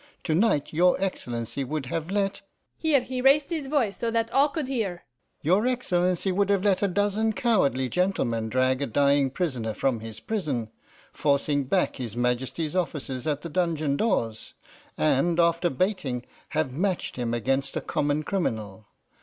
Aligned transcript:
To 0.23 0.33
night 0.33 0.73
your 0.73 0.99
Excellency 0.99 1.63
would 1.63 1.85
have 1.85 2.09
let' 2.09 2.41
here 2.75 3.01
he 3.01 3.21
raised 3.21 3.51
his 3.51 3.67
voice 3.67 3.95
so 3.95 4.09
that 4.09 4.31
all 4.31 4.49
could 4.49 4.67
hear 4.67 5.03
'your 5.43 5.67
Excellency 5.67 6.31
would 6.31 6.49
have 6.49 6.63
let 6.63 6.81
a 6.81 6.87
dozen 6.87 7.33
cowardly 7.33 7.87
gentlemen 7.87 8.49
drag 8.49 8.81
a 8.81 8.87
dying 8.87 9.29
prisoner 9.29 9.75
from 9.75 9.99
his 9.99 10.19
prison, 10.19 10.69
forcing 11.13 11.65
back 11.65 11.97
his 11.97 12.17
Majesty's 12.17 12.75
officers 12.75 13.27
at 13.27 13.43
the 13.43 13.49
dungeon 13.49 13.95
doors, 13.95 14.55
and, 14.97 15.39
after 15.39 15.69
baiting, 15.69 16.25
have 16.49 16.71
matched 16.71 17.15
him 17.15 17.35
against 17.35 17.77
a 17.77 17.79
common 17.81 18.23
criminal. 18.23 18.87